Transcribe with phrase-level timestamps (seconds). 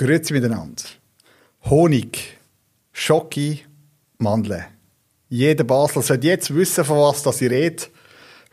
[0.00, 0.84] Grüezi miteinander.
[1.68, 2.38] Honig,
[2.90, 3.66] Schoki,
[4.16, 4.64] Mandeln.
[5.28, 7.82] Jeder Basler sollte jetzt wissen, von was das ich rede.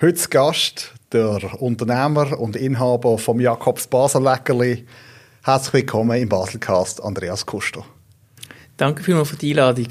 [0.02, 4.86] Heute Gast, der Unternehmer und Inhaber vom Jakobs Basel Leckerli.
[5.42, 7.86] Herzlich willkommen im Baselcast, Andreas Kuster.
[8.76, 9.88] Danke vielmals für die Einladung.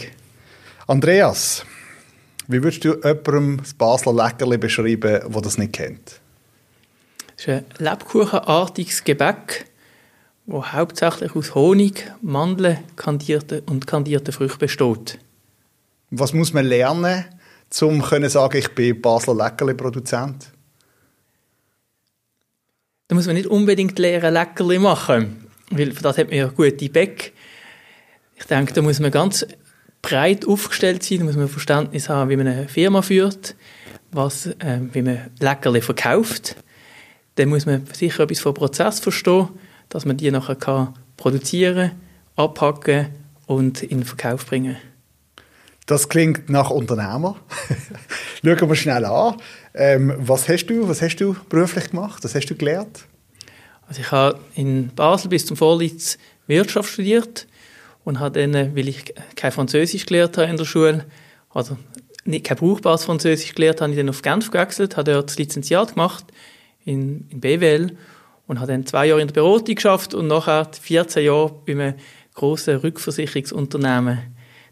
[0.87, 1.65] Andreas,
[2.49, 6.21] wie würdest du jemandem das Basler Leckerli beschreiben, der das nicht kennt?
[7.39, 9.71] Es ist ein Lebkuchenartiges Gebäck,
[10.47, 15.19] das hauptsächlich aus Honig, Mandeln kandierte und kandierten Früchten besteht.
[16.11, 17.25] Was muss man lernen,
[17.81, 20.53] um zu sagen, ich bin Basler Leckerli-Produzent?
[23.09, 26.89] Da muss man nicht unbedingt lernen, Leckerli machen, weil für das hat man ja gute
[26.89, 27.33] Bäck.
[28.37, 29.47] Ich denke, da muss man ganz
[30.01, 33.57] breit aufgestellt sein, da muss man Verständnis haben, wie man eine Firma führt,
[34.13, 36.57] was, äh, wie man Leckerli verkauft.
[37.35, 39.49] Dann muss man sicher etwas vom Prozess verstehen
[39.89, 41.93] dass man die nachher kann produzieren,
[42.37, 43.09] abhacken
[43.47, 44.77] und in den Verkauf bringen.
[45.87, 47.37] Das klingt nach Unternehmer.
[48.45, 49.37] Schauen wir schnell an.
[49.75, 52.25] Ähm, was hast du, was hast du beruflich gemacht?
[52.25, 53.05] Was hast du gelernt?
[53.89, 56.19] Also ich habe in Basel bis zum Vorlitz
[56.49, 57.47] Wirtschaft studiert
[58.05, 61.05] und habe dann, weil ich kein Französisch gelernt habe in der Schule,
[61.51, 61.77] also
[62.25, 65.95] nicht kein brauchbares Französisch gelernt habe, ich dann auf Genf gewechselt, habe dort das Lizenziat
[65.95, 66.25] gemacht
[66.85, 67.97] in, in BWL
[68.47, 71.95] und habe dann zwei Jahre in der Beratung geschafft und nachher 14 Jahre bei einem
[72.35, 74.19] grossen Rückversicherungsunternehmen.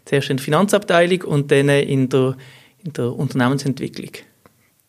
[0.05, 2.35] Zuerst in der Finanzabteilung und dann in der,
[2.83, 4.11] in der Unternehmensentwicklung.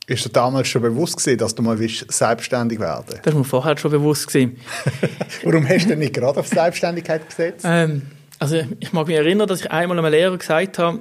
[0.08, 3.44] Ist dir damals schon bewusst gewesen, dass du mal willst, selbstständig werden Das war mir
[3.44, 4.28] vorher schon bewusst.
[4.28, 4.56] Gewesen.
[5.42, 7.64] Warum hast du denn nicht gerade auf Selbstständigkeit gesetzt?
[7.68, 8.02] Ähm,
[8.38, 11.00] also ich mag mich erinnern, dass ich einmal einem Lehrer gesagt habe,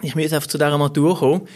[0.00, 1.48] ich muss einfach zu dieser Matur kommen,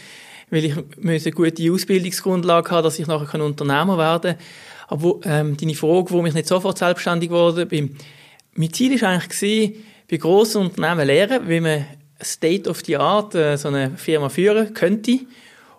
[0.51, 4.45] weil ich eine gute Ausbildungsgrundlage haben, dass ich nachher Unternehmer werden kann.
[4.91, 7.97] Aber ähm, deine Frage, wo ich nicht sofort selbstständig geworden bin,
[8.55, 9.77] mein Ziel war eigentlich,
[10.11, 11.87] bei grossen Unternehmen lernen, wie man
[12.21, 15.21] State of the Art äh, so eine Firma führen könnte.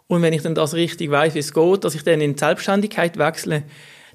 [0.08, 2.39] Und wenn ich dann das richtig weiß, wie es geht, dass ich dann in die
[2.39, 3.64] Selbstständigkeit wechsle,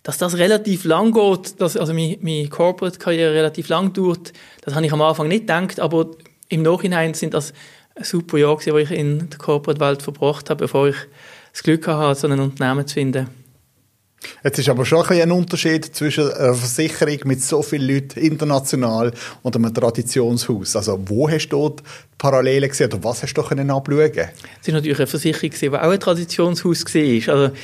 [0.02, 4.32] dass das relativ lang geht, dass also meine, meine Corporate-Karriere relativ lang dauert,
[4.62, 6.10] das habe ich am Anfang nicht gedacht, aber
[6.48, 7.52] im Nachhinein sind das
[8.00, 10.96] super Jahre, die ich in der Corporate-Welt verbracht habe, bevor ich
[11.52, 13.45] das Glück hatte, so ein Unternehmen zu finden.
[14.44, 19.56] Jetzt ist aber schon ein, Unterschied zwischen einer Versicherung mit so vielen Leuten international und
[19.56, 20.76] einem Traditionshaus.
[20.76, 21.82] Also wo hast du dort
[22.18, 24.10] Parallelen gesehen oder was hast du können abschauen?
[24.60, 27.34] Es ist natürlich eine Versicherung, die auch ein Traditionshaus war.
[27.34, 27.54] Also,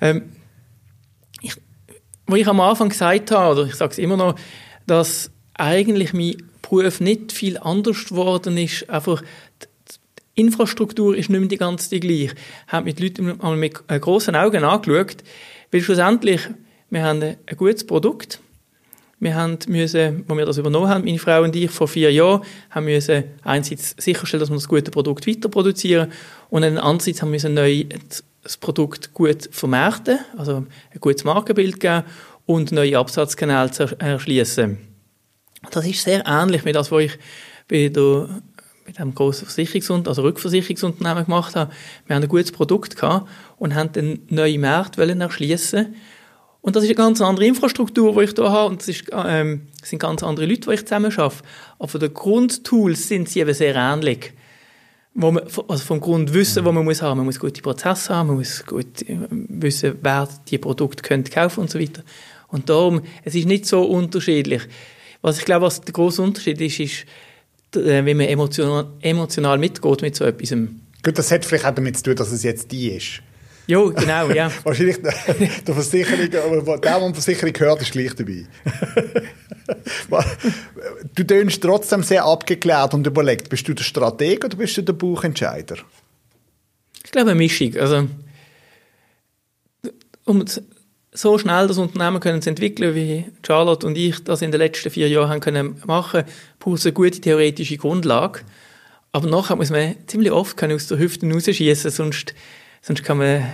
[0.00, 0.22] ähm,
[1.40, 1.54] ich,
[2.26, 4.36] wo ich am Anfang gesagt habe, oder ich sage es immer noch,
[4.86, 9.22] dass eigentlich mein Beruf nicht viel anders geworden ist, einfach
[10.36, 12.32] die Infrastruktur ist nicht mehr die ganze gleich.
[12.66, 15.18] Ich habe mit Leuten mit grossen Augen angeschaut,
[15.74, 16.40] weil schlussendlich,
[16.88, 18.38] wir haben ein gutes Produkt.
[19.18, 22.42] Wir haben müssen, wo wir das übernommen haben, meine Frau und ich, vor vier Jahren,
[22.70, 26.12] haben müssen einerseits sicherstellen, dass wir das gute Produkt weiter produzieren
[26.48, 27.86] und andererseits haben wir neu
[28.44, 32.04] das Produkt gut vermarkten, also ein gutes Markenbild geben
[32.46, 34.78] und neue Absatzkanäle erschließen.
[35.72, 37.18] Das ist sehr ähnlich mit das, was ich
[37.66, 38.28] bei der
[38.86, 41.72] mit einem grossen Versicherungsunternehmen, also Rückversicherungsunternehmen gemacht habe.
[42.06, 45.94] Wir haben ein gutes Produkt gehabt und haben dann neue Märkte erschließen
[46.64, 49.68] und das ist eine ganz andere Infrastruktur, die ich hier habe, und es ist, ähm,
[49.82, 51.42] sind ganz andere Leute, die ich zusammen arbeite.
[51.78, 54.32] Aber den Grundtools sind sie eben sehr ähnlich.
[55.12, 57.18] Wo man, also vom Grundwissen, wo man muss haben.
[57.18, 61.60] Man muss gute Prozesse haben, man muss gut äh, wissen, wer die Produkte könnte kaufen
[61.60, 62.02] und so weiter.
[62.48, 64.62] Und darum, es ist nicht so unterschiedlich.
[65.20, 67.04] Was ich glaube, was der große Unterschied ist, ist,
[67.76, 70.50] äh, wie man emotional, emotional mitgeht mit so etwas.
[70.50, 73.22] Gut, das hat vielleicht auch damit zu tun, dass es jetzt die ist.
[73.66, 74.50] Ja, genau, ja.
[74.64, 76.28] Wahrscheinlich der Versicherung,
[76.62, 78.46] aber der, der Versicherung hört, ist gleich dabei.
[81.14, 83.48] du tönst trotzdem sehr abgeklärt und überlegt.
[83.48, 85.76] Bist du der Strateg oder bist du der Buchentscheider?
[87.04, 87.74] Ich glaube, eine Mischung.
[87.76, 88.08] Also,
[90.24, 90.44] um
[91.14, 94.90] so schnell das Unternehmen können zu entwickeln, wie Charlotte und ich das in den letzten
[94.90, 96.24] vier Jahren haben können machen,
[96.58, 98.40] braucht es eine gute theoretische Grundlage.
[99.12, 102.34] Aber nachher muss man ziemlich oft aus der Hüfte rausschießen, sonst
[102.84, 103.44] sonst kann man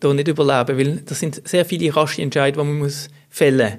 [0.00, 3.78] da nicht überleben, weil das sind sehr viele rasche Entscheidungen, die man muss fällen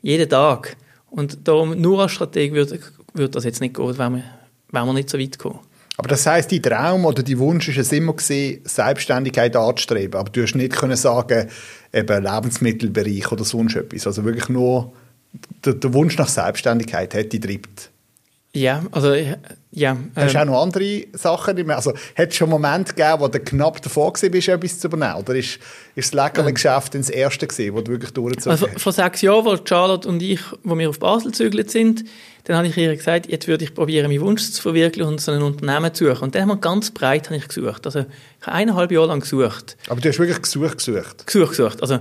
[0.00, 0.76] jeden Tag.
[1.10, 2.80] Und darum nur als Strateg würde,
[3.12, 4.24] würde das jetzt nicht gehen, wenn wir,
[4.70, 5.60] wenn wir nicht so weit kommen.
[5.96, 10.18] Aber das heißt, die Traum oder die Wunsch ist es immer gewesen, Selbstständigkeit anzustreben.
[10.18, 11.48] Aber du hast nicht können sagen,
[11.92, 14.06] eben Lebensmittelbereich oder sonst etwas.
[14.06, 14.92] Also wirklich nur
[15.64, 17.90] der, der Wunsch nach Selbstständigkeit hat die treibt.
[18.52, 19.14] Ja, also
[19.72, 19.96] ja.
[20.16, 21.70] Hast du ähm, auch noch andere Sachen?
[21.70, 25.20] Also, hat es schon Momente gegeben, wo du knapp davor bist, etwas zu übernehmen?
[25.20, 25.60] Oder ist,
[25.94, 28.72] ist das Leckerli-Geschäft das erste gewesen, wo du wirklich durchgezogen Also hast?
[28.72, 32.04] vor, vor sechs Jahren, als Charlotte und ich, wo wir auf Basel gezügelt sind,
[32.44, 35.32] dann habe ich ihr gesagt, jetzt würde ich probieren, meinen Wunsch zu verwirklichen und so
[35.32, 36.24] ein Unternehmen zu suchen.
[36.24, 37.84] Und dann haben wir ganz breit habe ich gesucht.
[37.86, 38.00] Also
[38.40, 39.76] ich habe eineinhalb Jahre lang gesucht.
[39.88, 41.26] Aber du hast wirklich gesucht, gesucht.
[41.26, 41.82] Gesucht, gesucht.
[41.82, 41.98] Also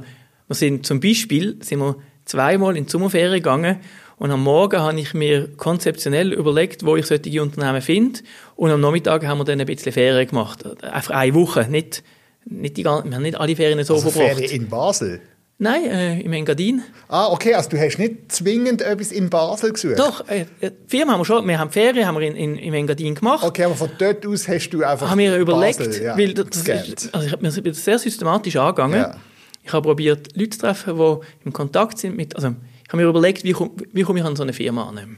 [0.48, 1.96] wir sind zum Beispiel sind wir
[2.26, 3.80] zweimal in die Sommerferien gegangen
[4.18, 8.20] und am Morgen habe ich mir konzeptionell überlegt, wo ich solche Unternehmen finde
[8.56, 10.64] und am Nachmittag haben wir dann ein bisschen Ferien gemacht.
[10.84, 12.04] Einfach eine Woche, nicht,
[12.46, 14.36] nicht die, gan- wir haben nicht alle Ferien so Also verbracht.
[14.38, 15.22] Ferien in Basel.
[15.62, 16.84] Nein, äh, im Engadin.
[17.10, 20.00] Ah, okay, also du hast nicht zwingend etwas in Basel gesucht?
[20.00, 22.74] Doch, äh, die Firma haben wir schon, wir haben Ferien haben wir in, in, im
[22.74, 23.44] Engadin gemacht.
[23.44, 26.48] Okay, aber von dort aus hast du einfach haben wir überlegt, Basel, ja, weil das
[26.56, 29.02] ist, also ich habe mir das sehr systematisch angegangen.
[29.02, 29.18] Ja.
[29.62, 32.56] Ich habe probiert, Leute zu treffen, die im Kontakt sind mit, also
[32.86, 35.18] ich habe mir überlegt, wie komme wie komme ich an so eine Firma an.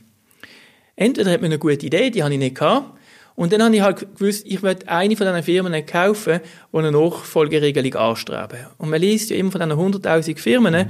[0.96, 2.98] Entweder hat man eine gute Idee, die habe ich nicht gehabt,
[3.36, 6.42] und dann habe ich halt gewusst, ich möchte eine von diesen Firmen kaufen,
[6.72, 8.68] die eine Nachfolgeregelung anstreben.
[8.78, 10.88] Und man liest ja immer von diesen 100'000 Firmen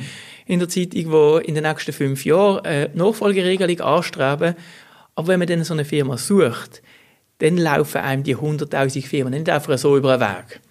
[0.47, 4.55] in der Zeitung, die in den nächsten fünf Jahren eine Nachfolgeregelung anstreben.
[5.15, 6.81] Aber wenn man dann so eine Firma sucht,
[7.37, 10.61] dann laufen einem die 100'000 Firmen nicht einfach so über den Weg.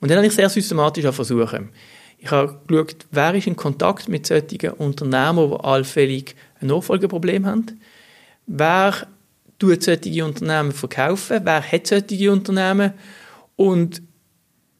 [0.00, 1.70] Und dann habe ich sehr systematisch versuchen.
[2.18, 7.80] Ich habe geschaut, wer ist in Kontakt mit solchen Unternehmen, die allfällig ein Nachfolgeproblem haben.
[8.46, 9.06] Wer
[9.62, 11.40] tut solche Unternehmen verkaufen?
[11.44, 12.94] Wer hat solche Unternehmen?
[13.54, 14.02] Und,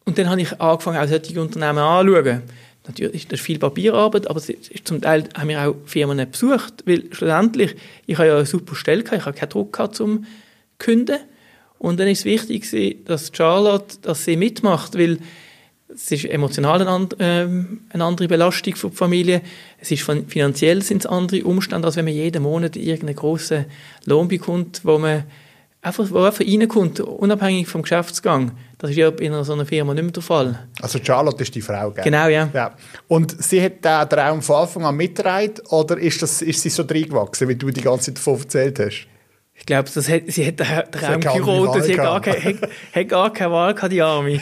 [0.04, 2.42] und dann habe ich angefangen, auch solche Unternehmen anzuschauen.
[2.84, 7.76] Natürlich ist das viel Papierarbeit, aber zum Teil haben wir auch Firmen besucht, weil schlussendlich,
[8.06, 10.26] ich habe ja eine super Stelle ich habe keinen Druck gehabt zum
[10.78, 11.20] Künden.
[11.78, 15.18] Und dann ist es wichtig, dass Charlotte, dass sie mitmacht, weil
[15.94, 19.42] es ist emotional eine, ähm, eine andere Belastung für die Familie.
[19.78, 23.66] Es ist von, finanziell sind es andere Umstände, als wenn man jeden Monat irgendeinen grossen
[24.04, 25.24] Lohn bekommt, wo man
[25.82, 28.52] einfach, wo einfach reinkommt, unabhängig vom Geschäftsgang.
[28.78, 30.68] Das ist ja in so einer Firma nicht mehr der Fall.
[30.80, 32.04] Also Charlotte ist die Frau, gell?
[32.04, 32.48] Genau, ja.
[32.52, 32.74] ja.
[33.08, 36.82] Und sie hat den Traum von Anfang an mitgetragen oder ist, das, ist sie so
[36.82, 39.06] reingewachsen, wie du die ganze Zeit davon erzählt hast?
[39.54, 42.70] Ich glaube, das hat, sie hat den Traum geraten, Wahl sie hat gar, keine, hat,
[42.94, 44.40] hat gar keine Wahl gehabt, die Arme.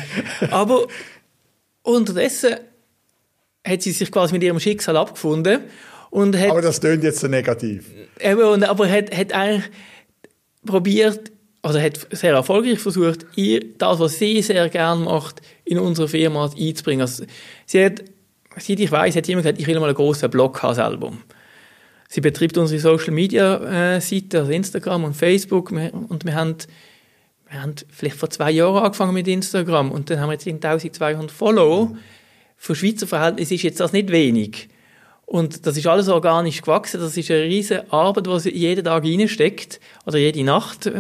[0.51, 0.87] Aber
[1.83, 2.57] unterdessen
[3.67, 5.61] hat sie sich quasi mit ihrem Schicksal abgefunden
[6.11, 7.91] und hat Aber das klingt jetzt so negativ.
[8.21, 9.71] Eben, und, aber hat, hat eigentlich
[10.65, 11.31] probiert,
[11.63, 16.51] also hat sehr erfolgreich versucht, ihr, das, was sie sehr gern macht, in unsere Firma
[16.57, 17.03] einzubringen.
[17.03, 17.25] Also,
[17.67, 18.03] sie hat,
[18.57, 21.13] seit ich weiß, hat sie immer gesagt, ich will mal einen grossen Blog haben selber.
[22.09, 26.57] Sie betreibt unsere Social Media äh, Seite, also Instagram und Facebook, und wir haben,
[27.51, 31.31] wir haben vielleicht vor zwei Jahren angefangen mit Instagram und dann haben wir jetzt 1200
[31.33, 31.93] Follower.
[32.57, 34.69] Für Schweizer Verhältnisse ist jetzt das nicht wenig.
[35.27, 37.01] Und das ist alles organisch gewachsen.
[37.01, 39.81] Das ist eine riesige Arbeit, die jeden Tag reinsteckt.
[40.07, 40.91] Oder jede Nacht.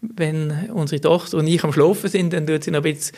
[0.00, 3.16] Wenn unsere Tochter und ich am Schlafen sind, dann tut sie noch ein bisschen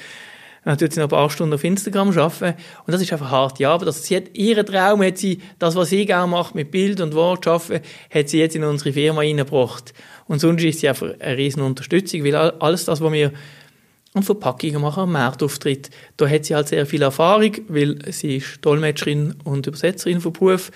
[0.65, 2.57] dann tut sie noch ein paar Stunden auf Instagram arbeiten.
[2.87, 3.89] Und das ist einfach harte Arbeit.
[3.89, 7.15] Also sie hat, ihren Traum hat sie, das, was sie gerne macht, mit Bild und
[7.15, 9.93] Wort arbeiten, hat sie jetzt in unsere Firma reingebracht.
[10.27, 13.33] Und sonst ist sie einfach eine riesen Unterstützung, weil all- alles das, was wir
[14.15, 18.59] an Verpackungen machen, am Marktauftritt, da hat sie halt sehr viel Erfahrung, weil sie ist
[18.61, 20.71] Dolmetscherin und Übersetzerin von Beruf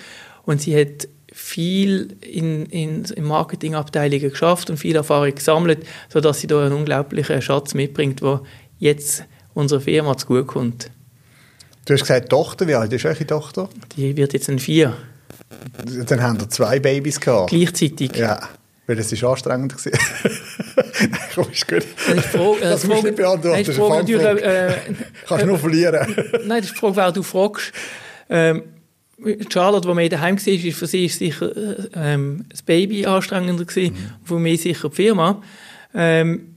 [0.44, 6.46] und sie hat viel in, in, in Marketingabteilungen geschafft und viel Erfahrung gesammelt, sodass sie
[6.46, 8.40] da einen unglaublichen Schatz mitbringt, der
[8.78, 9.24] jetzt
[9.56, 10.90] unserer Firma zugutekommt.
[11.86, 13.68] Du hast gesagt, Tochter, wie alt ist eure Tochter?
[13.96, 14.96] Die wird jetzt ein Vier,
[16.08, 17.50] Dann haben wir zwei Babys gehabt.
[17.50, 18.14] gleichzeitig.
[18.16, 18.40] Ja,
[18.86, 19.92] weil das ist anstrengend gewesen.
[21.34, 21.84] Komm, ist gut.
[22.06, 24.74] Das ist die Frage, Das musst du nicht beantworten, eine Frage natürlich, äh,
[25.26, 26.14] Kannst du nur verlieren.
[26.46, 27.72] Nein, das ist die Frage, wer du fragst.
[28.28, 28.62] Ähm,
[29.48, 33.64] Charlotte, die mehr daheim war, ist für sie ist sicher äh, ähm, das Baby anstrengender
[33.64, 34.26] gewesen, Mhm.
[34.26, 35.42] für mich sicher die Firma.
[35.94, 36.55] Ähm,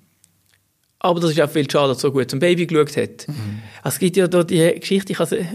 [1.00, 3.28] aber das ist auch, weil Charlotte so gut zum Baby geschaut hat.
[3.28, 3.62] Mhm.
[3.82, 5.48] Also es gibt ja da die Geschichte, ich habe sie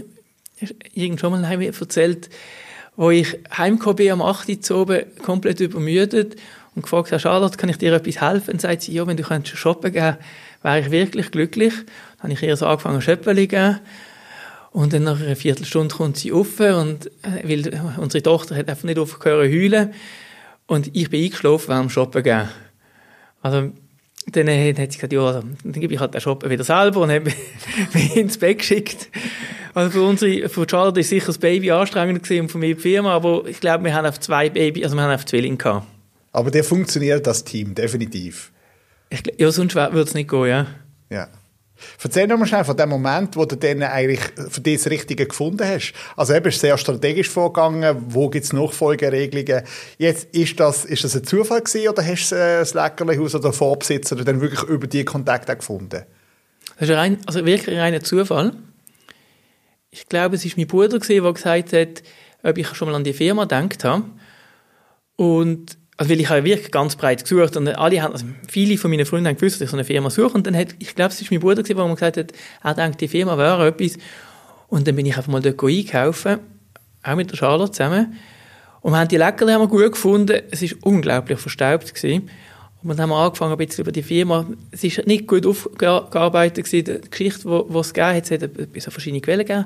[0.93, 2.29] irgend schon mal erzählt,
[2.95, 4.71] wo ich heimgekommen bin am 8.
[4.71, 6.35] Uhr oben, komplett übermüdet
[6.75, 8.53] und gefragt habe, Charlotte, kann ich dir etwas helfen?
[8.53, 10.17] Und sagt sie, ja, wenn du könntest shoppen gehen,
[10.63, 11.73] wäre ich wirklich glücklich.
[12.17, 13.79] Dann habe ich ihr so angefangen, Schöppeli zu geben.
[14.71, 18.83] Und dann nach einer Viertelstunde kommt sie auf und, äh, weil unsere Tochter hat einfach
[18.83, 19.93] nicht aufgehört zu heulen.
[20.67, 22.49] Und ich bin eingeschlafen während dem Shoppen gehen.
[23.41, 23.71] Also,
[24.31, 27.01] dann äh, hat sie gesagt, ja, also, dann gebe ich halt den Shoppen wieder selber
[27.01, 27.31] und habe
[27.93, 29.09] mich ins Bett geschickt.
[29.73, 32.81] Also für unsere, für Charlotte ist sicher das Baby anstrengender gewesen und für mich die
[32.81, 35.85] Firma, aber ich glaube, wir haben auf zwei Baby, also wir haben auf Zwillinge gehabt.
[36.31, 38.51] Aber der funktioniert, das Team, definitiv.
[39.09, 40.67] Ich, ja, sonst würde es nicht gehen, ja.
[41.09, 41.27] Ja.
[42.01, 45.25] Erzähl noch mal schnell von dem Moment, wo du dann eigentlich für dich das Richtige
[45.25, 45.93] gefunden hast.
[46.15, 49.63] Also eben ist sehr strategisch vorgegangen, wo gibt es Nachfolgeregelungen.
[49.97, 53.49] Jetzt, ist das, ist das ein Zufall gewesen oder hast du äh, das Leckerlihaus oder
[53.49, 56.03] den Vorbesitzer dann wirklich über die Kontakte gefunden?
[56.79, 58.53] Das ist rein, also wirklich ein reiner Zufall.
[59.91, 62.03] Ich glaube, es war mein Bruder, der gesagt hat,
[62.43, 64.03] ob ich schon mal an die Firma gedacht habe.
[65.15, 68.91] Und also weil ich habe wirklich ganz breit gesucht und alle haben, also viele von
[68.91, 71.13] meinen Freunden haben gewusst, dass ich so eine Firma suche und dann hat, ich glaube,
[71.13, 72.33] es war mein Bruder der mir gesagt hat,
[72.63, 73.97] er denkt, die Firma wäre etwas.
[74.67, 76.39] Und dann bin ich einfach mal dort einkaufen,
[77.03, 78.17] auch mit der Charlotte zusammen.
[78.81, 82.29] Und wir haben die Leckerli haben wir gut gefunden, es ist unglaublich verstaubt gewesen.
[82.83, 86.65] Und dann haben wir angefangen ein bisschen über die Firma, es ist nicht gut aufgearbeitet
[86.65, 89.65] gewesen, die Geschichte, die es gegeben hat, es verschiedene Quellen gegeben,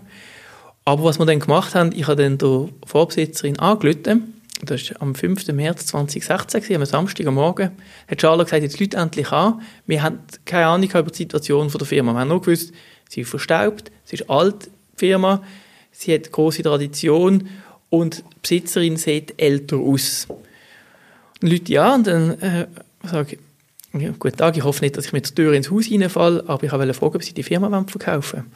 [0.86, 5.16] aber was wir dann gemacht haben, ich habe dann der Vorbesitzerin angerufen das war am
[5.16, 5.48] 5.
[5.50, 7.72] März 2016, am Samstag am Morgen,
[8.08, 9.62] hat Charlotte gesagt, jetzt Leute endlich an.
[9.88, 12.14] Wir haben keine Ahnung über die Situation der Firma.
[12.14, 12.74] Wir haben nur gewusst,
[13.10, 15.42] sie ist verstaubt, sie ist alt, die Firma,
[15.92, 17.50] sie hat große Tradition
[17.90, 20.28] und die Besitzerin sieht älter aus.
[21.42, 22.68] Und Leute ja, und dann äh,
[23.04, 23.38] sage
[23.94, 26.44] ich, ja, guten Tag, ich hoffe nicht, dass ich mit der Tür ins Haus reinfalle,
[26.48, 28.52] aber ich wollte fragen, ob sie die Firma verkaufen wollen.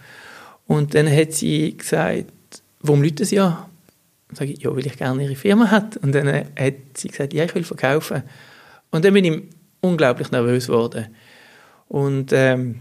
[0.67, 2.31] Und dann hat sie gesagt,
[2.81, 3.65] warum Leute sie an?
[4.33, 5.97] Und sage ich, ja, weil ich gerne ihre Firma hat.
[5.97, 8.23] Und dann äh, hat sie gesagt, ja, ich will verkaufen.
[8.89, 9.43] Und dann bin ich
[9.79, 11.05] unglaublich nervös geworden.
[11.87, 12.79] Und ähm,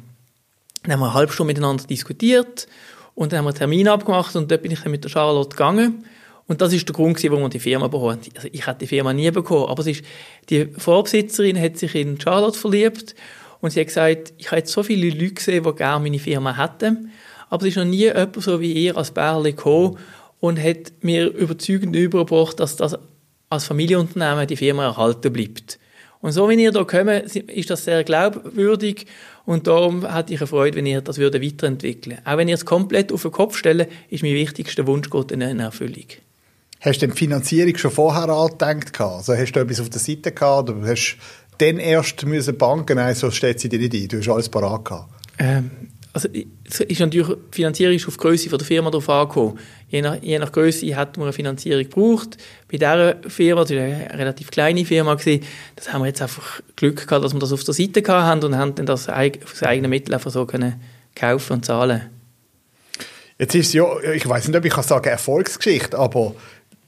[0.85, 2.67] dann haben wir eine halbe Stunde miteinander diskutiert
[3.15, 5.51] und dann haben wir einen Termin abgemacht und dort bin ich dann mit der Charlotte
[5.51, 6.07] gegangen.
[6.47, 9.13] Und das ist der Grund, warum wir die Firma bekommen Also ich hätte die Firma
[9.13, 10.05] nie bekommen, aber es ist,
[10.49, 13.15] die Vorbesitzerin hat sich in Charlotte verliebt
[13.61, 16.57] und sie hat gesagt, ich habe jetzt so viele Leute gesehen, die gerne meine Firma
[16.57, 17.11] hätten,
[17.51, 19.99] aber es ist noch nie jemand so wie ihr als Bärli gekommen
[20.43, 22.99] und hat mir überzeugend übergebracht, dass das
[23.49, 25.79] als Familienunternehmen die Firma erhalten bleibt.
[26.21, 29.07] Und so, wenn ihr da kommt, ist das sehr glaubwürdig
[29.45, 32.65] und darum hatte ich eine Freude, wenn ihr das würde weiterentwickeln Auch wenn ihr es
[32.65, 36.07] komplett auf den Kopf stellen, ist mein wichtigster Wunsch Gott in Erfüllung.
[36.81, 39.01] Hast du die Finanzierung schon vorher angedenkt?
[39.01, 41.19] Also hast du etwas auf der Seite gehabt oder hast
[41.59, 44.85] dann erst müssen Banken, nein, so steht sie dir nicht ein, du hast alles parat
[44.85, 45.09] gehabt?
[45.39, 45.71] Ähm,
[46.15, 49.59] also ist natürlich die Finanzierung auf die Größe der Firma drauf angekommen.
[49.89, 52.37] Je nach, je nach Größe hat man eine Finanzierung gebraucht.
[52.71, 56.61] Bei dieser Firma, das war eine relativ kleine Firma, gewesen, das haben wir jetzt einfach
[56.77, 59.91] Glück gehabt, dass wir das auf der Seite haben und haben dann das aus eigenen
[59.91, 60.81] Mitteln einfach so können
[61.15, 62.11] kaufen und zahlen.
[63.39, 66.35] Jetzt ist ja, ich weiß nicht, ob ich kann sagen Erfolgsgeschichte, aber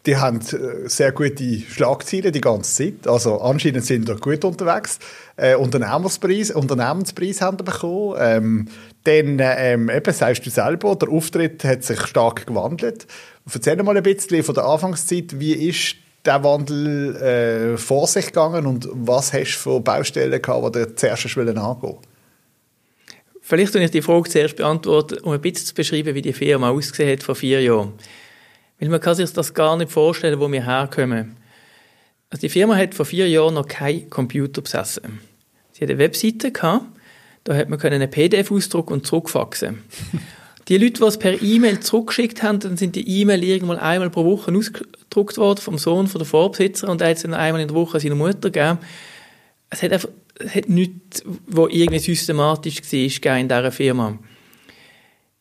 [0.06, 3.08] die haben äh, sehr gute Schlagzeilen die ganze Zeit.
[3.08, 4.98] Also anscheinend sind sie gut unterwegs.
[5.36, 8.16] Äh, Unternehmenspreis, Unternehmenspreis haben sie bekommen.
[8.18, 8.68] Ähm,
[9.04, 13.06] dann, ähm, eben, sagst du selber, der Auftritt hat sich stark gewandelt.
[13.52, 18.66] Erzähl mal ein bisschen von der Anfangszeit, wie ist der Wandel äh, vor sich gegangen
[18.66, 21.98] und was hast du für Baustellen gehabt, die du zuerst angehen
[23.42, 26.70] Vielleicht kann ich die Frage zuerst beantworten, um ein bisschen zu beschreiben, wie die Firma
[26.70, 27.92] ausgesehen hat vor vier Jahren.
[28.80, 31.36] Weil man kann sich das gar nicht vorstellen, wo wir herkommen.
[32.30, 35.20] Also die Firma hat vor vier Jahren noch keinen Computer besessen.
[35.72, 36.86] Sie hat eine Webseite gehabt,
[37.44, 39.82] da hat man einen PDF ausdrucken und zurückfaxen.
[40.68, 44.24] die Leute, die es per E-Mail zurückgeschickt haben, dann sind die E-Mail irgendwann einmal pro
[44.24, 47.68] Woche ausgedruckt worden vom Sohn von der Vorbesitzer und er hat es dann einmal in
[47.68, 48.78] der Woche seiner Mutter gegeben.
[49.70, 50.08] Es hat einfach
[50.38, 54.18] es hat nichts, was irgendwie systematisch war in dieser Firma.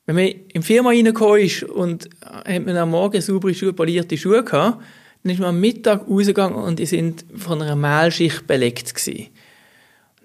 [0.06, 4.18] Wenn man in die Firma reingekommen ist und hat man am Morgen saubere Schuhe, polierte
[4.18, 4.84] Schuhe gehabt,
[5.24, 9.30] dann ist man am Mittag rausgegangen und die sind von einer Mehlschicht belegt gewesen.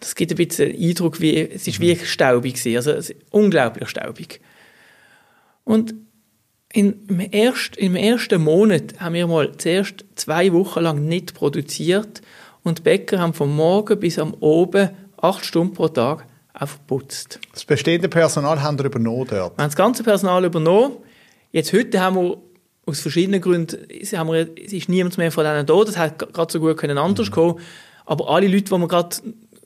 [0.01, 4.41] Das gibt ein bisschen den Eindruck, wie, es ist wie staubig gewesen, also unglaublich staubig.
[5.65, 5.95] Und
[6.73, 12.21] in, im, erst, im ersten Monat haben wir mal zuerst zwei Wochen lang nicht produziert
[12.63, 17.41] und die Bäcker haben vom Morgen bis am Oben acht Stunden pro Tag aufgeputzt.
[17.53, 19.57] Das bestehende Personal haben wir übernommen dort?
[19.57, 20.97] Wir haben das ganze Personal übernommen.
[21.53, 22.39] Jetzt heute haben wir
[22.85, 26.53] aus verschiedenen Gründen, haben wir, es ist niemand mehr von denen da, das hat gerade
[26.53, 27.35] so gut können anders mhm.
[27.35, 27.61] kommen.
[28.07, 29.17] Aber alle Leute, die wir gerade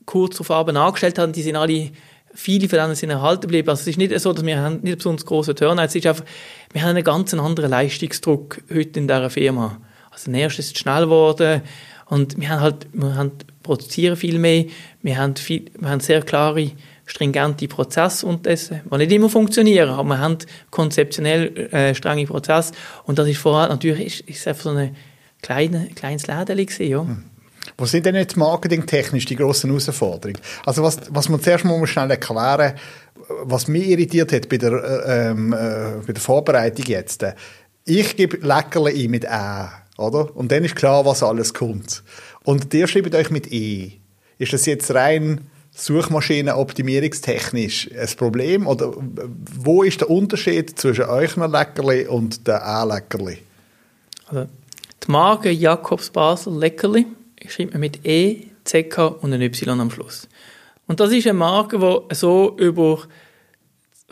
[0.05, 1.91] kurz auf Abend angestellt haben, die sind alle,
[2.33, 3.69] viele von denen sind erhalten geblieben.
[3.69, 6.25] Also es ist nicht so, dass wir haben nicht besonders große Turnout, es ist einfach,
[6.71, 9.77] wir haben einen ganz anderen Leistungsdruck heute in dieser Firma.
[10.11, 11.61] Also erste ist schnell geworden
[12.07, 13.31] und wir haben halt, wir haben
[13.63, 14.65] produzieren viel mehr,
[15.01, 16.71] wir haben, viel, wir haben sehr klare,
[17.05, 20.37] stringente Prozesse unterdessen, die nicht immer funktionieren, aber wir haben
[20.71, 24.95] konzeptionell äh, strenge Prozesse und das ist vorher natürlich ist, ist einfach so ein
[25.41, 27.01] kleine, kleines Läden gewesen, ja.
[27.01, 27.23] Hm.
[27.77, 30.39] Was sind denn jetzt marketingtechnisch die grossen Herausforderungen?
[30.65, 32.73] Also was, was man zuerst mal schnell erklären
[33.43, 37.25] was mich irritiert hat bei der, äh, ähm, äh, bei der Vorbereitung jetzt.
[37.85, 39.67] Ich gebe Leckerli ein mit «Ä»,
[39.97, 40.35] oder?
[40.35, 42.03] Und dann ist klar, was alles kommt.
[42.43, 43.91] Und ihr schreibt euch mit «E».
[44.37, 45.41] Ist das jetzt rein
[45.71, 48.67] Suchmaschinenoptimierungstechnisch ein Problem?
[48.67, 48.93] Oder
[49.59, 53.39] wo ist der Unterschied zwischen euch Leckerli und den A-Leckerli?
[54.27, 54.47] Also,
[55.05, 57.05] die Marke Jakobs Basel Leckerli
[57.49, 60.27] schreibt man mit E, CK und ein Y am Schluss.
[60.87, 62.99] Und das ist eine Marke, die so über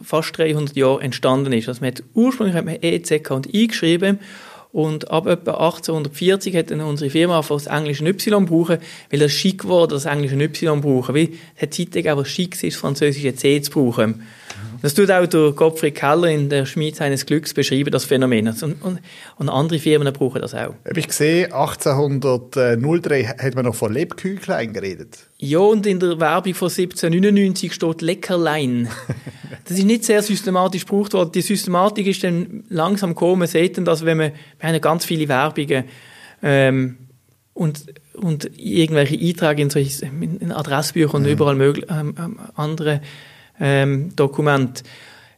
[0.02, 1.68] fast 300 Jahre entstanden ist.
[1.68, 4.20] Also man hat, ursprünglich hat man E, CK und I geschrieben
[4.72, 8.78] und ab etwa 1840 hat dann unsere Firma das englische Y brauchen,
[9.10, 11.14] weil das schick war, das englische Y brauchen.
[11.14, 14.24] Weil es hat Zeit gegeben, schick ist, das französische C zu brauchen.
[14.82, 18.48] Das tut auch der Gottfried Keller in der Schmied seines Glücks beschreiben, das Phänomen.
[18.48, 19.00] Und, und,
[19.38, 20.74] und andere Firmen brauchen das auch.
[20.88, 25.20] Habe ich gesehen, 1803 hat man noch von Lebküchlein geredet.
[25.38, 28.90] Ja, und in der Werbung von 1799 steht Leckerlein.
[29.66, 31.32] das ist nicht sehr systematisch gebraucht worden.
[31.34, 33.40] Die Systematik ist dann langsam gekommen.
[33.40, 35.86] Man sieht dann, dass wenn man, wir haben ganz viele Werbungen,
[36.44, 36.98] ähm,
[37.54, 41.34] und, und irgendwelche Einträge in, solche, in Adressbüchern und mhm.
[41.34, 43.02] überall möglich, ähm, ähm, andere
[43.62, 44.84] ähm, Dokument.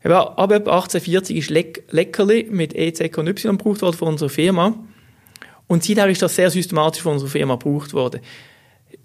[0.04, 4.76] Eben, ab 1840 ist Leck Leckerli mit E, Y gebraucht worden von unserer Firma.
[5.68, 8.22] Und seither ist das sehr systematisch von unserer Firma gebraucht worden.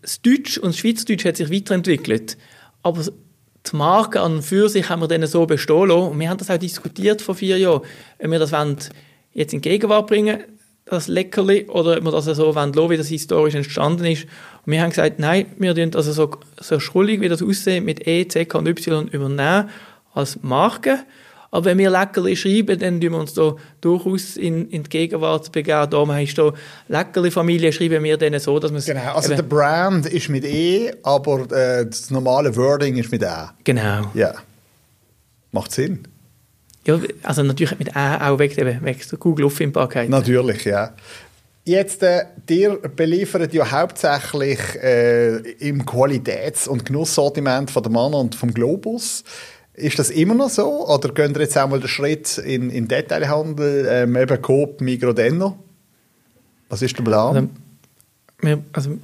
[0.03, 2.37] Das Deutsch und das Schweizerdeutsch hat sich weiterentwickelt.
[2.83, 6.11] Aber die Marke an und für sich haben wir dann so bestehen lassen.
[6.11, 7.83] Und wir haben das auch diskutiert vor vier Jahren,
[8.19, 8.53] ob wir das
[9.33, 10.45] jetzt in Gegenwart bringen
[10.91, 14.25] das Leckerli, oder ob wir das so wollen, wie das historisch entstanden ist.
[14.65, 16.31] Und wir haben gesagt, nein, wir tun das so,
[16.61, 19.69] so schrullig, wie das aussieht, mit E, C, K und Y übernehmen
[20.15, 21.01] als Marke.
[21.51, 25.51] Aber wenn wir Leckerli schreiben, dann tun wir uns da durchaus in, in die Gegenwart
[25.51, 25.89] begeben.
[25.91, 26.53] Da heißt da
[26.89, 31.51] Leckerli-Familie, schreiben wir denen so, dass man Genau, also der Brand ist mit E, aber
[31.51, 33.55] äh, das normale Wording ist mit A.
[33.65, 34.11] Genau.
[34.15, 34.35] Ja.
[35.53, 36.07] Macht Sinn.
[36.89, 40.09] Ja, also natürlich mit A auch wegen, wegen der Google-Auffindbarkeit.
[40.09, 40.95] Natürlich, ja.
[41.65, 48.35] Jetzt, äh, dir beliefert ja hauptsächlich äh, im Qualitäts- und Genusssortiment von der Mann und
[48.35, 49.23] vom Globus.
[49.75, 50.89] Ist das immer noch so?
[50.89, 55.15] Oder könnt ihr jetzt auch mal den Schritt in, in Detailhandel, ähm, eben Coop, Migros,
[55.15, 55.59] Denno?
[56.71, 57.37] Was ist der Plan?
[57.37, 57.49] Also,
[58.41, 58.99] wir, also,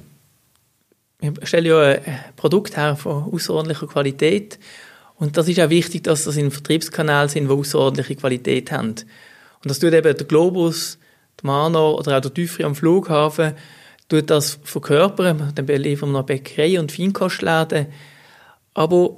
[1.19, 2.01] wir stellen ja ein
[2.35, 4.57] Produkt her von außerordentlicher Qualität
[5.17, 8.89] und das ist auch wichtig, dass das in Vertriebskanälen sind, die außerordentliche Qualität haben.
[8.89, 10.97] Und das tut eben der Globus,
[11.41, 13.53] der Mano oder auch der Tüfri am Flughafen,
[14.09, 15.53] tut das verkörpern.
[15.55, 17.87] Dann beliefern wir noch Bäckerei und Feinkostläden.
[18.73, 19.17] Aber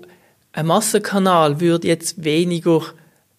[0.54, 2.82] ein Massenkanal würde jetzt weniger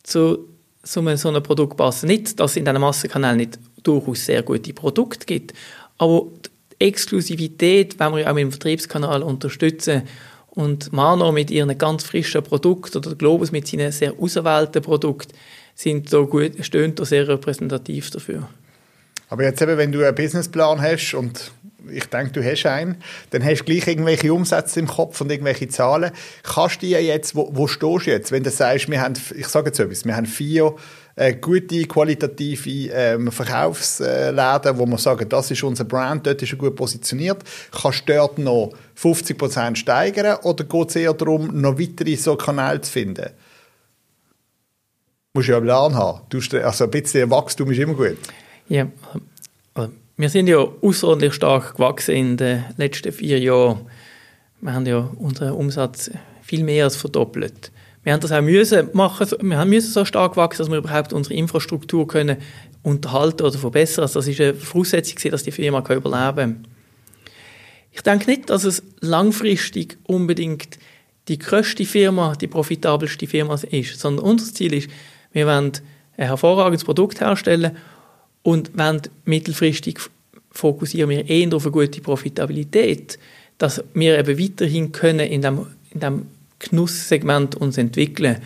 [0.03, 0.49] zu
[0.83, 2.07] so einem, so einem Produkt passen.
[2.07, 5.53] Nicht, dass es in diesem Massenkanal nicht durchaus sehr gute Produkte gibt,
[5.97, 10.03] aber die Exklusivität, wenn wir auch mit dem Vertriebskanal unterstützen
[10.51, 15.33] und Mano mit ihren ganz frischen Produkten oder Globus mit seinen sehr ausgewählten Produkten
[15.75, 18.49] sind da gut, stehen da sehr repräsentativ dafür.
[19.29, 21.53] Aber jetzt eben, wenn du einen Businessplan hast und
[21.91, 22.97] ich denke, du hast einen,
[23.31, 26.11] dann hast du gleich irgendwelche Umsätze im Kopf und irgendwelche Zahlen.
[26.43, 29.47] Kannst du ja jetzt, wo, wo stehst du jetzt, wenn du sagst, wir haben, ich
[29.49, 30.75] sage jetzt etwas, wir haben vier
[31.19, 36.59] äh, gute, qualitative ähm, Verkaufsläden, wo wir sagen, das ist unser Brand, dort ist er
[36.59, 37.43] gut positioniert.
[37.73, 42.81] Kannst du dort noch 50% steigern oder geht es eher darum, noch weitere so Kanäle
[42.81, 43.31] zu finden?
[45.33, 46.21] Du musst ja einen Plan haben.
[46.29, 48.19] Du, also ein bisschen Wachstum ist immer gut.
[48.69, 48.87] Ja,
[49.75, 53.87] also, wir sind ja außerordentlich stark gewachsen in den letzten vier Jahren.
[54.61, 56.11] Wir haben ja unseren Umsatz
[56.43, 57.73] viel mehr als verdoppelt.
[58.09, 61.13] Wir haben das auch müssen machen, wir haben müssen so stark wachsen, dass wir überhaupt
[61.13, 62.39] unsere Infrastruktur können
[62.83, 64.01] unterhalten oder verbessern.
[64.01, 66.67] Also das ist eine Voraussetzung, dass die Firma überleben kann.
[67.93, 70.79] Ich denke nicht, dass es langfristig unbedingt
[71.29, 74.89] die größte Firma, die profitabelste Firma ist, sondern unser Ziel ist,
[75.33, 75.73] wir wollen
[76.17, 77.77] ein hervorragendes Produkt herstellen
[78.43, 80.01] und wollen mittelfristig
[80.51, 83.19] fokussieren wir eher auf eine gute Profitabilität,
[83.59, 88.39] dass wir eben weiterhin können in dem, in dem Genusssegment uns entwickeln.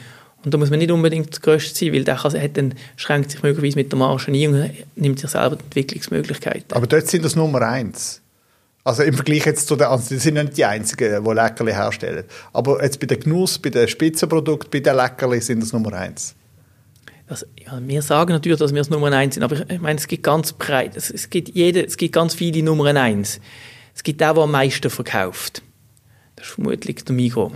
[0.44, 3.31] Und da muss man nicht unbedingt das Größte sein, weil der kann, hat dann, schränkt
[3.31, 6.72] sich möglicherweise mit der Marge ein und nimmt sich selber die Entwicklungsmöglichkeiten.
[6.72, 8.20] Aber dort sind das Nummer eins.
[8.85, 12.25] Also im Vergleich jetzt zu den anderen, die sind nicht die Einzigen, die Leckerli herstellen.
[12.53, 16.35] Aber jetzt bei den Genuss, bei den Spitzenprodukten, bei den Leckerli sind das Nummer eins.
[17.29, 20.09] Also, ja, wir sagen natürlich, dass wir das Nummer eins sind, aber ich meine, es
[20.09, 23.40] gibt ganz breit, es, es, gibt jede, es gibt ganz viele Nummer eins.
[23.94, 25.62] Es gibt den, der am meisten verkauft.
[26.35, 27.53] Das ist vermutlich der Migros.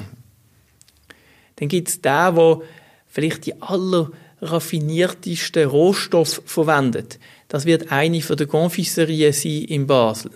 [1.57, 2.61] Dann gibt es den, der
[3.07, 7.19] vielleicht die allerraffiniertesten Rohstoffe verwendet.
[7.49, 10.31] Das wird eine von der Confiserie sein in Basel.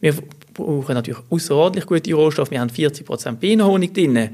[0.00, 0.14] Wir
[0.54, 2.50] brauchen natürlich außerordentlich gute Rohstoffe.
[2.50, 4.30] Wir haben 40% Bienenhonig drin.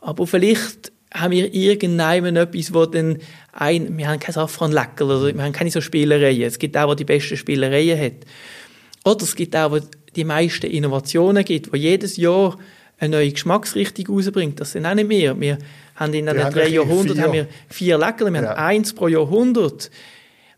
[0.00, 3.18] Aber vielleicht haben wir irgendwann etwas, wo dann
[3.52, 6.42] ein, wir haben kein Safranlecker, oder wir haben keine so Spielereien.
[6.42, 8.26] Es gibt auch, der die besten Spielereien hat.
[9.04, 9.80] Oder es gibt auch, wo
[10.14, 12.56] die meisten Innovationen gibt, wo jedes Jahr
[13.00, 14.60] eine neue Geschmacksrichtung rausbringt.
[14.60, 15.40] Das sind auch nicht mehr.
[15.40, 15.58] Wir
[15.96, 18.48] haben in den drei Jahrhunderten haben wir vier Leckerli, wir ja.
[18.50, 19.90] haben eins pro Jahrhundert.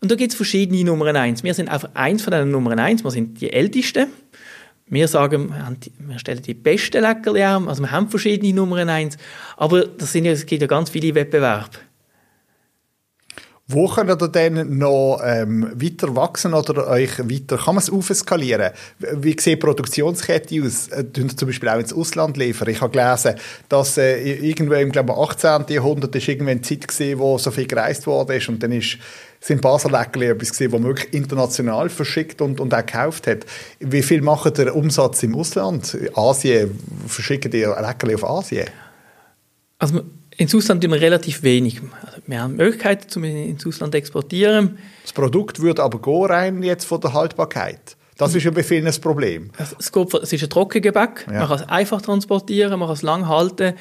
[0.01, 1.45] Und da gibt es verschiedene Nummern eins.
[1.45, 3.05] Wir sind einfach eins von den Nummern eins.
[3.05, 4.09] Wir sind die Ältesten.
[4.89, 5.55] Wir sagen,
[5.99, 7.69] wir stellen die besten Leckerli an.
[7.69, 9.17] Also wir haben verschiedene Nummern eins.
[9.57, 11.79] Aber das sind ja, es gibt ja ganz viele Wettbewerbe.
[13.73, 18.73] Wo könnt ihr denn noch ähm, weiter wachsen oder euch weiter, kann man es aufskalieren?
[18.99, 20.89] Wie sieht die Produktionskette aus?
[20.89, 22.69] Äh, zum Beispiel auch ins Ausland liefern?
[22.69, 23.35] Ich habe gelesen,
[23.71, 25.65] dass äh, irgendwo im glaube 18.
[25.69, 28.99] Jahrhundert ist irgendwann eine Zeit gewesen, wo so viel gereist worden ist und dann ist
[29.41, 33.45] sind Baseleckerli etwas gesehen, was wirklich international verschickt und, und auch gekauft hat.
[33.81, 35.99] Wie viel macht der Umsatz im Ausland?
[36.15, 38.67] Asien, verschickt ihr Leckerli auf Asien?
[39.79, 40.03] Also
[40.37, 41.81] ins Ausland tun wir relativ wenig.
[42.05, 44.79] Also wir haben Möglichkeiten, zum ins Ausland exportieren.
[45.03, 47.97] Das Produkt würde aber gehen rein jetzt von der Haltbarkeit.
[48.17, 49.51] Das ist ja bei vielen das Problem.
[49.79, 51.27] Es, geht, es ist ein Trockengebäck.
[51.27, 51.41] Ja.
[51.41, 53.75] Man kann es einfach transportieren, man kann es lang halten.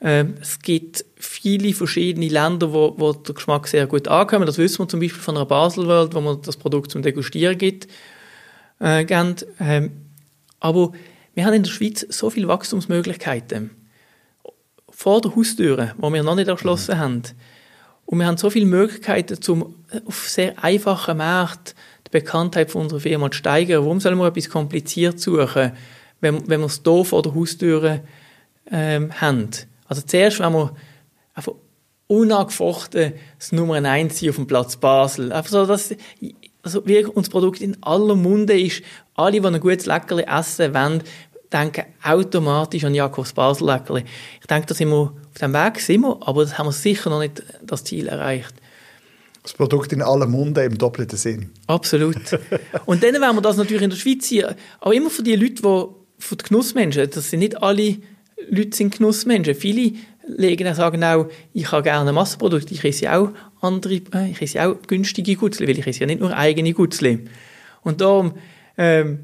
[0.00, 4.46] Ähm, es gibt viele verschiedene Länder, wo, wo der Geschmack sehr gut ankommt.
[4.46, 7.58] Das wissen wir zum Beispiel von einer Basel World, wo man das Produkt zum Degustieren
[7.58, 7.88] gibt.
[8.80, 9.90] Äh, ähm,
[10.60, 10.92] aber
[11.34, 13.70] wir haben in der Schweiz so viele Wachstumsmöglichkeiten
[14.98, 17.00] vor der Haustüre, die wir noch nicht erschlossen mhm.
[17.00, 17.22] haben.
[18.04, 22.98] Und wir haben so viele Möglichkeiten, um auf sehr einfachen Märkten die Bekanntheit von unserer
[22.98, 23.84] Firma zu steigern.
[23.84, 25.70] Warum sollen wir etwas kompliziert suchen,
[26.20, 28.00] wenn, wenn wir es hier vor der Haustüre
[28.72, 29.50] ähm, haben?
[29.86, 30.74] Also zuerst, wenn wir
[31.32, 31.52] einfach
[32.08, 35.30] unangefochten das Nummer 1 auf dem Platz Basel.
[35.30, 35.94] Einfach so, dass
[36.62, 38.82] also wirklich unser Produkt in aller Munde ist.
[39.14, 41.04] Alle, die ein gutes Leckerli essen wollen,
[41.52, 44.04] denken automatisch an Jakobs Baselleckerli.
[44.40, 47.10] Ich denke, da sind wir auf dem Weg, sind wir, aber das haben wir sicher
[47.10, 48.54] noch nicht das Ziel erreicht.
[49.42, 51.50] Das Produkt in aller Munde im doppelten Sinn.
[51.66, 52.16] Absolut.
[52.86, 55.62] Und dann werden wir das natürlich in der Schweiz hier, aber immer für die Leute,
[55.62, 55.84] die,
[56.18, 57.96] für die Genussmenschen, das sind nicht alle
[58.50, 59.54] Leute sind Genussmenschen.
[59.54, 59.94] Viele
[60.26, 63.30] legen sagen auch, ich habe gerne Massenprodukte, ich esse auch
[63.60, 67.24] andere, äh, ich esse auch günstige Gutzli, weil ich esse ja nicht nur eigene Gutzli.
[67.82, 68.34] Und darum
[68.76, 69.20] ähm,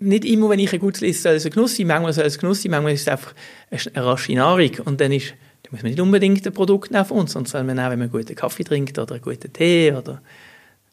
[0.00, 1.86] nicht immer, wenn ich ein gutes lese, soll es ein Genuss sein.
[1.86, 3.34] Manchmal soll es ein Genuss sein, manchmal ist es einfach
[3.72, 4.70] eine rasche Nahrung.
[4.84, 7.64] Und dann ist, da muss man nicht unbedingt ein Produkt nehmen von uns, sondern soll
[7.64, 10.22] man auch, wenn man einen guten Kaffee trinkt oder einen guten Tee oder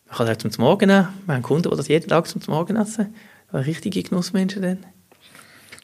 [0.08, 1.08] man kann es auch zum Morgen nehmen.
[1.26, 3.14] Wir haben Kunden, die das jeden Tag zum Morgen essen.
[3.54, 4.86] Richtige Genussmenschen dann.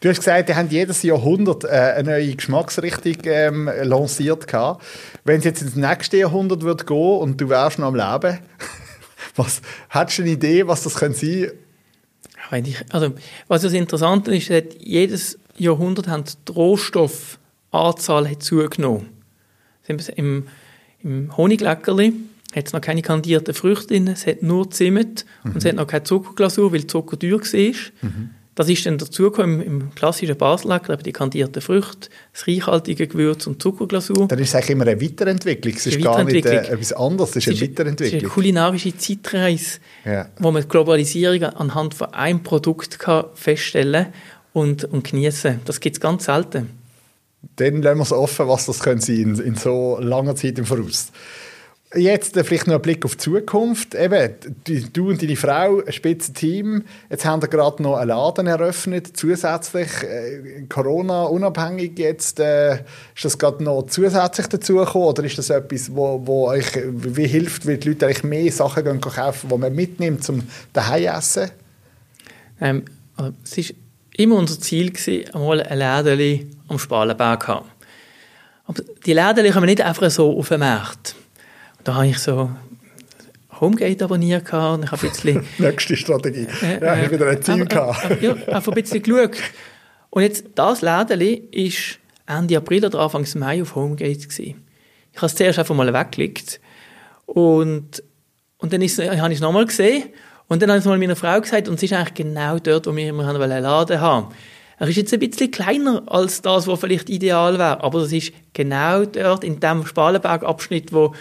[0.04, 4.52] Du hast gesagt, die haben jedes Jahrhundert äh, eine neue Geschmacksrichtung ähm, lanciert.
[5.24, 8.40] Wenn es jetzt ins nächste Jahrhundert wird gehen und du wärst noch am Leben,
[9.38, 11.54] was, hättest du eine Idee, was das sein könnte?
[12.90, 13.14] Also,
[13.48, 19.08] was das Interessante ist, dass jedes Jahrhundert hat die Rohstoffanzahl hat zugenommen.
[20.16, 20.48] Im,
[21.04, 22.14] im Honigleckerli
[22.56, 25.52] hat es noch keine kandierten Früchte drin, es hat nur Zimt mhm.
[25.52, 28.10] und es hat noch keine Zuckerglasur, weil Zucker teuer war.
[28.10, 28.30] Mhm.
[28.56, 33.62] Das ist dann dazugekommen im, im klassischen Basellecker, die kandierten Früchte, das reichhaltige Gewürz und
[33.62, 34.28] Zuckerglasur.
[34.28, 35.74] Dann ist es eigentlich immer eine Weiterentwicklung.
[35.76, 38.06] Es ist gar nicht äh, etwas anderes, es ist eine Weiterentwicklung.
[38.06, 40.28] Es ist eine kulinarische Zeitreise, ja.
[40.38, 44.08] wo man die Globalisierung anhand von einem Produkt kann feststellen
[44.54, 45.62] und, und genießen.
[45.66, 46.70] Das gibt es ganz selten.
[47.56, 50.66] Dann lassen wir es offen, was das können sein in, in so langer Zeit im
[50.66, 51.12] Voraus.
[51.96, 53.94] Jetzt äh, vielleicht noch ein Blick auf die Zukunft.
[53.94, 54.34] Eben,
[54.94, 56.84] du und deine Frau, ein spitzenes Team.
[57.10, 59.90] Jetzt haben wir gerade noch einen Laden eröffnet, zusätzlich.
[60.02, 62.40] Äh, Corona-unabhängig jetzt.
[62.40, 62.84] Äh,
[63.16, 67.68] ist das gerade noch zusätzlich dazugekommen oder ist das etwas, wo, wo euch wie hilft,
[67.68, 70.42] weil die Leute eigentlich mehr Sachen gehen kaufen, die man mitnimmt zum
[70.74, 71.52] daheim essen?
[72.60, 73.76] Ähm, also, es war
[74.18, 77.66] immer unser Ziel, gewesen, einmal ein Läden am Spalenberg zu haben.
[78.66, 81.16] Aber die Läden kommen nicht einfach so auf den Markt
[81.84, 82.50] da habe ich so
[83.60, 85.46] Homegate abonniert und ich habe ein bisschen...
[85.58, 86.48] Nächste Strategie.
[86.62, 88.22] Äh, ja, ich wieder ein Ziel gehabt.
[88.22, 89.38] ja, einfach ein bisschen geschaut.
[90.10, 94.64] Und jetzt, das Läden ist Ende April oder Anfang Mai auf Homegate gewesen.
[95.12, 96.60] Ich habe es zuerst einfach mal weggelegt
[97.26, 98.04] und,
[98.58, 100.06] und dann ist, habe ich es nochmal gesehen
[100.48, 102.88] und dann habe ich es mal meiner Frau gesagt und es ist eigentlich genau dort,
[102.88, 104.34] wo wir immer einen Laden haben
[104.84, 108.34] er ist jetzt ein bisschen kleiner als das, was vielleicht ideal wäre, aber es ist
[108.54, 111.14] genau dort in dem Spalenberg-Abschnitt, wo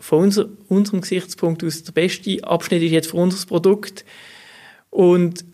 [0.00, 4.04] von unser, unserem Gesichtspunkt aus der beste Abschnitt ist jetzt für unser Produkt.
[4.90, 5.44] Und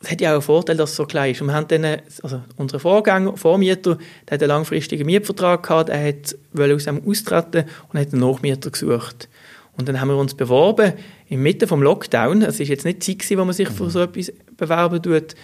[0.00, 1.40] es hat ja auch einen Vorteil, dass es so klein ist.
[1.40, 1.84] Und wir haben dann,
[2.22, 7.64] also unser Vorgänger, Vormieter, der hat einen langfristigen Mietvertrag gehabt, er hat aus dem austreten
[7.92, 9.28] und hat einen Nachmieter gesucht.
[9.76, 10.92] Und dann haben wir uns beworben,
[11.28, 12.42] in Mitte vom Lockdown.
[12.42, 15.34] Es ist jetzt nicht Zeit wo man sich für so etwas bewerben tut.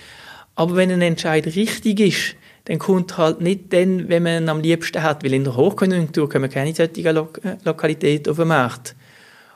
[0.56, 4.60] Aber wenn ein Entscheid richtig ist, dann kommt halt nicht dann, wenn man ihn am
[4.60, 8.96] liebsten hat, weil in der Hochkonjunktur kommen keine solchen Lok äh, Lokalitäten auf den Markt.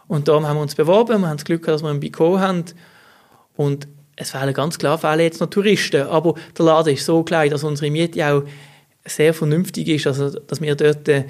[0.09, 2.65] Und darum haben wir uns beworben, wir haben das Glück, dass wir einen Biko haben.
[3.57, 7.51] Und es fehlen ganz klar fehlen jetzt noch Touristen, aber der Laden ist so klein,
[7.51, 8.43] dass unsere Miete auch
[9.05, 11.25] sehr vernünftig ist, also dass wir dort äh,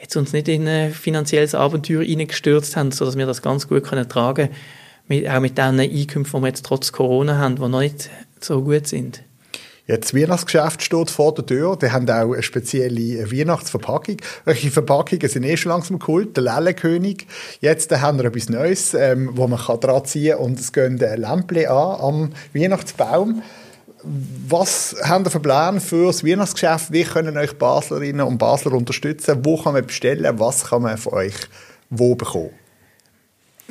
[0.00, 4.08] jetzt uns nicht in ein finanzielles Abenteuer hineingestürzt haben, sodass wir das ganz gut können
[4.08, 4.50] tragen
[5.08, 8.62] können, auch mit den Einkünften, die wir jetzt trotz Corona haben, die noch nicht so
[8.62, 9.22] gut sind.
[9.86, 11.76] Jetzt das Weihnachtsgeschäft steht vor der Tür.
[11.76, 14.16] Die haben auch eine spezielle Weihnachtsverpackung.
[14.46, 16.36] Welche Verpackungen sind eh schon langsam Kult.
[16.38, 17.26] Der Lellenkönig.
[17.60, 21.66] Jetzt haben wir etwas Neues, ähm, wo man dran ziehen kann und es gehen Lämpchen
[21.66, 23.42] an am Weihnachtsbaum.
[24.48, 26.90] Was haben ihr für Pläne für das Weihnachtsgeschäft?
[26.90, 29.44] Wie können euch Baslerinnen und Basler unterstützen?
[29.44, 30.38] Wo kann man bestellen?
[30.38, 31.36] Was kann man von euch
[31.90, 32.50] wo bekommen?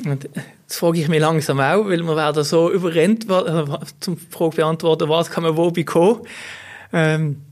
[0.04, 0.28] Und
[0.66, 3.64] das frage ich mich langsam auch, weil wir werden so überrennt, äh,
[4.00, 6.20] zum Frage beantworten, was kann man wo bekommen.
[6.92, 7.42] Ähm,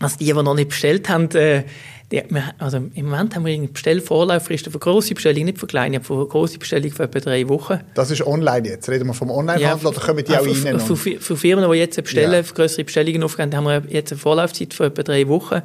[0.00, 1.64] also die, die noch nicht bestellt haben, äh,
[2.10, 2.22] die,
[2.58, 6.26] also im Moment haben wir eine Bestellvorlauffristen für grosse Bestellungen, nicht für kleine, aber für
[6.26, 7.80] grosse Bestellungen für etwa drei Wochen.
[7.94, 8.88] Das ist online jetzt.
[8.88, 10.80] Reden wir vom Onlinehandel ja, oder kommen die auch für, rein?
[10.80, 12.42] Für, für, für, Firmen, die jetzt bestellen, ja.
[12.42, 15.60] für größere Bestellungen aufgeben, haben wir jetzt eine Vorlaufzeit von etwa drei Wochen.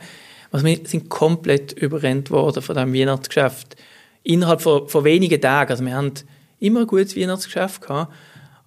[0.52, 3.78] Also wir sind komplett überrennt worden von diesem Weihnachtsgeschäft.
[4.24, 5.72] Innerhalb von, von wenigen Tagen.
[5.72, 6.14] Also wir haben
[6.60, 8.14] immer ein gutes Weihnachtsgeschäft gehabt.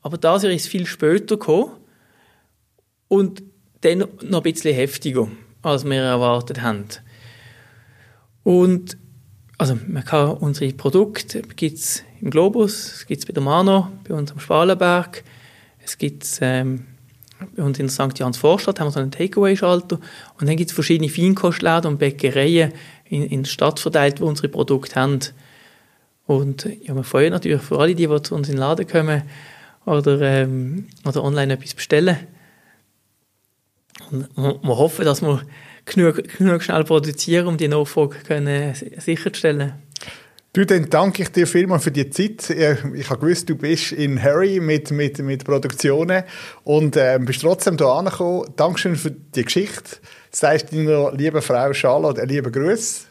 [0.02, 1.72] Aber das Jahr ist es viel später gekommen
[3.08, 3.42] und
[3.80, 5.28] dann noch ein bisschen heftiger,
[5.62, 6.84] als wir erwartet haben.
[8.44, 8.96] Und
[9.58, 13.88] also man kann unsere Produkte gibt es im Globus, es gibt es bei der Mano,
[14.06, 15.24] bei uns am Spalenberg,
[15.84, 16.86] es gibt es ähm,
[17.54, 18.18] bei uns in St.
[18.18, 19.98] Johanns Vorstadt haben wir so einen Takeaway-Schalter
[20.38, 22.72] und dann gibt es verschiedene Feinkostläden und Bäckereien
[23.04, 25.20] in, in der Stadt verteilt, wo unsere Produkte haben.
[26.26, 29.22] Und ja, wir freuen natürlich für alle, die, die zu uns in den Laden kommen
[29.84, 32.16] oder, ähm, oder online etwas bestellen.
[34.10, 35.42] Und wir, hoffen, dass wir
[35.84, 39.74] genug, genug schnell produzieren, um die Nachfrage können sicherzustellen
[40.56, 42.48] Du, dann danke ich dir vielmals für die Zeit.
[42.48, 46.24] Ich habe gewusst, du bist in Hurry mit, mit, mit Produktionen
[46.64, 48.48] und äh, bist trotzdem hier angekommen.
[48.56, 49.98] Dankeschön für die Geschichte.
[50.30, 53.04] Sagst deiner lieben Frau Charlotte einen lieben Gruß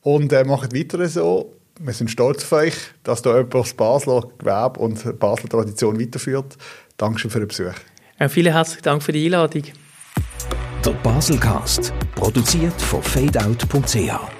[0.00, 4.22] und äh, macht weiter so wir sind stolz auf euch, dass da jemand das Basler
[4.38, 6.56] Gewerbe und Basler Tradition weiterführt.
[6.96, 7.74] Dankeschön für den Besuch.
[8.18, 9.62] Ja, vielen herzlichen Dank für die Einladung.
[10.84, 14.39] Der Baselcast, produziert von fadeout.ch.